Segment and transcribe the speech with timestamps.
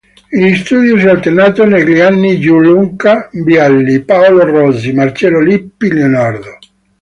[0.31, 6.57] In studio si alternano negli anni Gianluca Vialli, Paolo Rossi, Marcello Lippi, Leonardo.